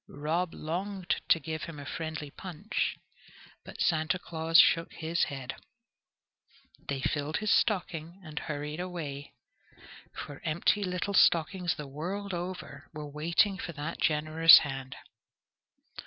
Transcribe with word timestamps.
Rob 0.09 0.55
longed 0.55 1.21
to 1.29 1.39
give 1.39 1.65
him 1.65 1.77
a 1.77 1.85
friendly 1.85 2.31
punch, 2.31 2.97
but 3.63 3.79
Santa 3.79 4.17
Claus 4.17 4.57
shook 4.59 4.91
his 4.93 5.25
head. 5.25 5.53
They 6.79 7.01
filled 7.01 7.37
his 7.37 7.51
stocking 7.51 8.19
and 8.23 8.39
hurried 8.39 8.79
away, 8.79 9.35
for 10.11 10.41
empty 10.43 10.83
little 10.83 11.13
stockings 11.13 11.75
the 11.75 11.85
world 11.85 12.33
over 12.33 12.89
were 12.95 13.05
waiting 13.11 13.59
for 13.59 13.73
that 13.73 13.99
generous 14.01 14.57
hand. 14.65 14.95